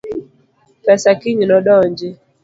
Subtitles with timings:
[0.83, 2.09] Pesa kiny nodonji